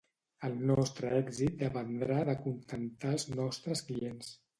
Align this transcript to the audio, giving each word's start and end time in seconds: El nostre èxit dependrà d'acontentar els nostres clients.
El 0.47 0.53
nostre 0.69 1.11
èxit 1.17 1.59
dependrà 1.59 2.17
d'acontentar 2.29 3.13
els 3.19 3.27
nostres 3.41 3.85
clients. 3.91 4.33